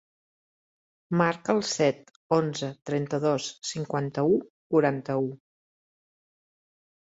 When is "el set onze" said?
1.57-2.69